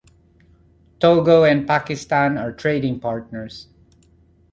[0.99, 3.67] Togo and Pakistan are trading partners.